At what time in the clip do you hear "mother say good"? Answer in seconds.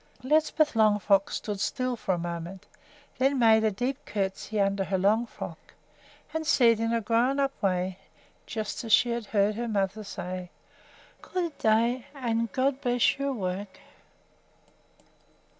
9.67-11.55